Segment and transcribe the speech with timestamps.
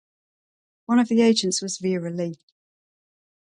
[0.87, 2.39] One of the agents was Vera Leigh.